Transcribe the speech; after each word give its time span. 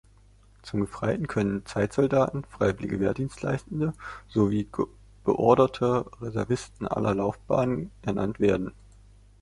Zum 0.63 0.79
Gefreiten 0.79 1.27
können 1.27 1.63
Zeitsoldaten, 1.67 2.43
freiwillig 2.45 2.99
Wehrdienstleistende 2.99 3.93
sowie 4.29 4.67
beorderte 5.23 6.07
Reservisten 6.19 6.87
aller 6.87 7.13
Laufbahnen 7.13 7.91
ernannt 8.01 8.39
werden. 8.39 8.71